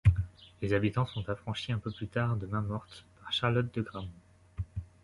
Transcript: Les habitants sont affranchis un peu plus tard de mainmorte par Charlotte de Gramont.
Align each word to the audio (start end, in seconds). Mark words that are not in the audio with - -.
Les 0.63 0.73
habitants 0.73 1.05
sont 1.05 1.29
affranchis 1.29 1.71
un 1.73 1.77
peu 1.77 1.91
plus 1.91 2.07
tard 2.07 2.35
de 2.35 2.47
mainmorte 2.47 3.05
par 3.21 3.31
Charlotte 3.31 3.71
de 3.71 3.83
Gramont. 3.83 4.09